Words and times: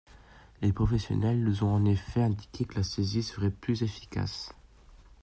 Les 0.63 0.73
professionnels 0.73 1.43
nous 1.43 1.63
ont 1.63 1.75
en 1.75 1.85
effet 1.85 2.23
indiqué 2.23 2.65
que 2.65 2.73
la 2.73 2.81
saisie 2.81 3.21
serait 3.21 3.51
plus 3.51 3.83
efficace. 3.83 4.49